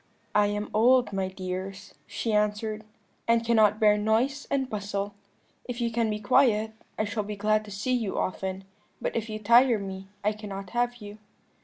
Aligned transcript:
"'I 0.33 0.47
am 0.47 0.69
old, 0.73 1.13
my 1.13 1.27
dears,' 1.27 1.93
she 2.07 2.33
answered, 2.33 2.85
'and 3.27 3.45
cannot 3.45 3.79
bear 3.79 3.99
noise 3.99 4.47
and 4.49 4.67
bustle; 4.67 5.13
if 5.65 5.79
you 5.79 5.91
can 5.91 6.09
be 6.09 6.19
quiet, 6.19 6.73
I 6.97 7.03
shall 7.05 7.21
be 7.21 7.35
glad 7.35 7.63
to 7.65 7.69
see 7.69 7.93
you 7.93 8.17
often, 8.17 8.63
but 8.99 9.15
if 9.15 9.29
you 9.29 9.37
tire 9.37 9.77
me 9.77 10.07
I 10.23 10.31
cannot 10.31 10.71
have 10.71 10.95
you.' 10.95 11.19